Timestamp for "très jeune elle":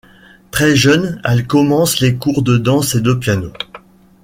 0.49-1.45